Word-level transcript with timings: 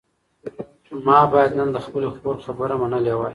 ما 1.05 1.19
باید 1.33 1.51
نن 1.59 1.69
د 1.73 1.77
خپلې 1.85 2.07
خور 2.15 2.35
خبره 2.45 2.75
منلې 2.81 3.13
وای. 3.17 3.29